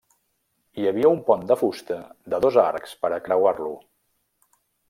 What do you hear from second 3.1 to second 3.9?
a creuar-lo.